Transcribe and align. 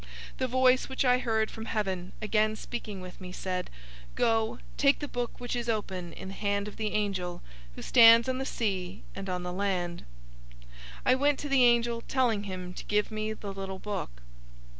010:008 0.01 0.07
The 0.39 0.47
voice 0.47 0.89
which 0.89 1.05
I 1.05 1.19
heard 1.19 1.51
from 1.51 1.65
heaven, 1.65 2.11
again 2.23 2.55
speaking 2.55 3.01
with 3.01 3.21
me, 3.21 3.31
said, 3.31 3.69
"Go, 4.15 4.57
take 4.75 4.97
the 4.97 5.07
book 5.07 5.39
which 5.39 5.55
is 5.55 5.69
open 5.69 6.11
in 6.13 6.29
the 6.29 6.33
hand 6.33 6.67
of 6.67 6.77
the 6.77 6.93
angel 6.93 7.43
who 7.75 7.83
stands 7.83 8.27
on 8.27 8.39
the 8.39 8.43
sea 8.43 9.03
and 9.13 9.29
on 9.29 9.43
the 9.43 9.53
land." 9.53 10.03
010:009 10.61 10.75
I 11.05 11.13
went 11.13 11.37
to 11.37 11.49
the 11.49 11.63
angel, 11.65 12.01
telling 12.07 12.45
him 12.45 12.73
to 12.73 12.83
give 12.85 13.11
me 13.11 13.31
the 13.33 13.53
little 13.53 13.77
book. 13.77 14.23